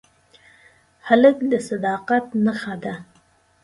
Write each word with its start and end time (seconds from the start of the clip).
هلک 1.07 1.37
د 1.51 1.53
صداقت 1.67 2.25
نښه 2.45 2.75
ده. 2.83 2.93